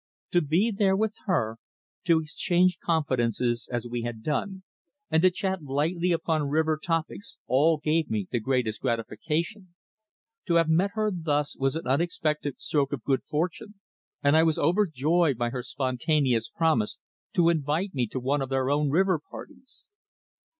To 0.31 0.41
be 0.41 0.71
there 0.71 0.95
with 0.95 1.13
her, 1.27 1.59
to 2.05 2.19
exchange 2.19 2.79
confidences 2.79 3.69
as 3.71 3.85
we 3.87 4.01
had 4.01 4.23
done, 4.23 4.63
and 5.11 5.21
to 5.21 5.29
chat 5.29 5.61
lightly 5.61 6.11
upon 6.11 6.49
river 6.49 6.79
topics 6.83 7.37
all 7.45 7.77
gave 7.77 8.09
me 8.09 8.27
the 8.31 8.39
greatest 8.39 8.81
gratification. 8.81 9.75
To 10.47 10.55
have 10.55 10.69
met 10.69 10.89
her 10.95 11.11
thus 11.13 11.55
was 11.55 11.75
an 11.75 11.85
unexpected 11.85 12.59
stroke 12.59 12.91
of 12.93 13.03
good 13.03 13.23
fortune, 13.25 13.75
and 14.23 14.35
I 14.35 14.41
was 14.41 14.57
overjoyed 14.57 15.37
by 15.37 15.51
her 15.51 15.61
spontaneous 15.61 16.49
promise 16.49 16.97
to 17.33 17.49
invite 17.49 17.93
me 17.93 18.07
to 18.07 18.19
one 18.19 18.41
of 18.41 18.49
their 18.49 18.71
own 18.71 18.89
river 18.89 19.19
parties. 19.29 19.83